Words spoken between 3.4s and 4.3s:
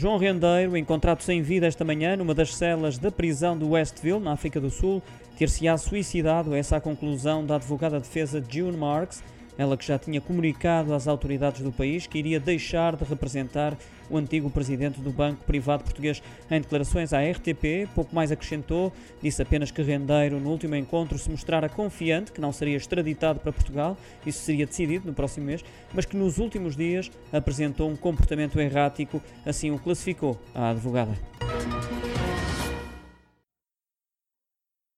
do Westville,